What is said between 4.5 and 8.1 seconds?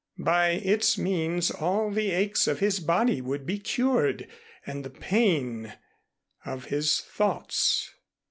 and the pain of his thoughts.